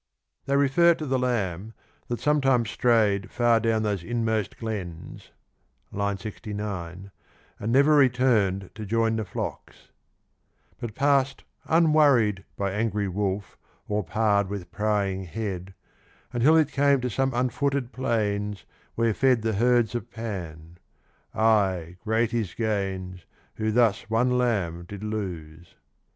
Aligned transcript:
They 0.47 0.57
refer 0.57 0.95
to 0.95 1.05
the 1.05 1.19
lamb 1.19 1.73
that 2.07 2.19
sometimes 2.19 2.71
strayed 2.71 3.29
far 3.29 3.59
down 3.59 3.83
those 3.83 4.03
inmost 4.03 4.57
glens 4.57 5.29
(69) 5.93 7.11
and 7.59 7.71
never 7.71 7.93
returned 7.95 8.71
to 8.73 8.85
join 8.87 9.15
the 9.17 9.25
flocks; 9.25 9.89
but 10.79 10.95
pass'd 10.95 11.43
unworried 11.65 12.43
By 12.57 12.71
angry 12.71 13.07
wolf, 13.07 13.59
or 13.87 14.03
pard 14.03 14.49
with 14.49 14.71
prying 14.71 15.25
head, 15.25 15.75
Until 16.33 16.57
it 16.57 16.71
came 16.71 16.99
to 17.01 17.09
some 17.11 17.31
unfooted 17.33 17.91
plains 17.91 18.65
Where 18.95 19.13
fed 19.13 19.43
the 19.43 19.53
herds 19.53 19.93
of 19.93 20.09
Pan: 20.09 20.79
ay 21.35 21.97
great 22.03 22.31
his 22.31 22.55
gains 22.55 23.27
Who 23.57 23.71
thus 23.71 24.09
one 24.09 24.35
lamb 24.35 24.83
did 24.87 25.03
lose. 25.03 25.75